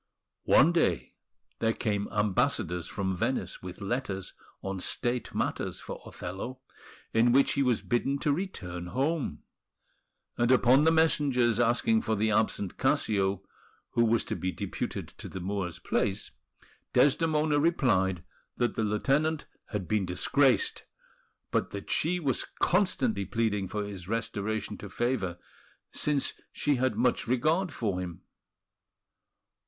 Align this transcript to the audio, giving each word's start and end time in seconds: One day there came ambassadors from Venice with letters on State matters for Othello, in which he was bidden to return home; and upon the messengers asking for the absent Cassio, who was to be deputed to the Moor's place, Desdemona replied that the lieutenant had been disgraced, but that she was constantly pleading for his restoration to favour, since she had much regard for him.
One 0.47 0.71
day 0.71 1.13
there 1.59 1.73
came 1.75 2.07
ambassadors 2.11 2.87
from 2.87 3.15
Venice 3.15 3.61
with 3.61 3.81
letters 3.81 4.33
on 4.63 4.79
State 4.79 5.35
matters 5.35 5.79
for 5.79 6.01
Othello, 6.03 6.59
in 7.13 7.31
which 7.31 7.51
he 7.51 7.61
was 7.61 7.83
bidden 7.83 8.17
to 8.21 8.33
return 8.33 8.87
home; 8.87 9.43
and 10.39 10.51
upon 10.51 10.85
the 10.85 10.91
messengers 10.91 11.59
asking 11.59 12.01
for 12.01 12.15
the 12.15 12.31
absent 12.31 12.79
Cassio, 12.79 13.43
who 13.91 14.03
was 14.03 14.25
to 14.25 14.35
be 14.35 14.51
deputed 14.51 15.07
to 15.19 15.29
the 15.29 15.39
Moor's 15.39 15.77
place, 15.77 16.31
Desdemona 16.93 17.59
replied 17.59 18.23
that 18.57 18.73
the 18.73 18.83
lieutenant 18.83 19.45
had 19.67 19.87
been 19.87 20.07
disgraced, 20.07 20.83
but 21.51 21.69
that 21.69 21.91
she 21.91 22.19
was 22.19 22.43
constantly 22.57 23.23
pleading 23.23 23.67
for 23.67 23.83
his 23.83 24.07
restoration 24.07 24.79
to 24.79 24.89
favour, 24.89 25.37
since 25.91 26.33
she 26.51 26.77
had 26.77 26.95
much 26.95 27.27
regard 27.27 27.71
for 27.71 27.99
him. 27.99 28.23